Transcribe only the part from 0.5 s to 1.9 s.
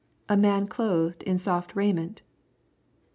clothed in soft